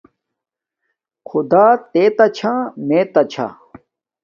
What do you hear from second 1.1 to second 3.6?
خدݳ تݵتݳ چھݳ مݵتݳ چھݳ.